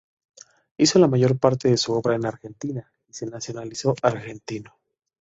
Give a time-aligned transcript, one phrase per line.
[0.77, 4.73] Hizo la mayor parte de su obra en Argentina y se nacionalizó argentino.